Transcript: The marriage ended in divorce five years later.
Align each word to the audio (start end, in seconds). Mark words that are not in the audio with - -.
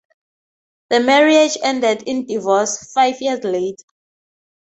The 0.89 0.99
marriage 0.99 1.57
ended 1.61 2.01
in 2.07 2.25
divorce 2.25 2.91
five 2.91 3.21
years 3.21 3.43
later. 3.43 3.83